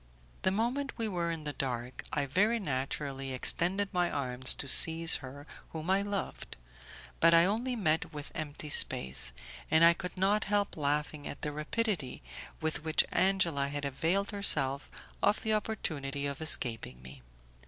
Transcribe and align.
The 0.41 0.49
moment 0.49 0.97
we 0.97 1.07
were 1.07 1.29
in 1.29 1.43
the 1.43 1.53
dark, 1.53 2.03
I 2.11 2.25
very 2.25 2.57
naturally 2.57 3.33
extended 3.33 3.93
my 3.93 4.09
arms 4.09 4.55
to 4.55 4.67
seize 4.67 5.17
her 5.17 5.45
whom 5.73 5.91
I 5.91 6.01
loved; 6.01 6.57
but 7.19 7.35
I 7.35 7.45
only 7.45 7.75
met 7.75 8.11
with 8.11 8.31
empty 8.33 8.69
space, 8.69 9.31
and 9.69 9.85
I 9.85 9.93
could 9.93 10.17
not 10.17 10.45
help 10.45 10.75
laughing 10.75 11.27
at 11.27 11.43
the 11.43 11.51
rapidity 11.51 12.23
with 12.59 12.83
which 12.83 13.05
Angela 13.11 13.67
had 13.67 13.85
availed 13.85 14.31
herself 14.31 14.89
of 15.21 15.43
the 15.43 15.53
opportunity 15.53 16.25
of 16.25 16.41
escaping 16.41 16.99
me. 17.03 17.21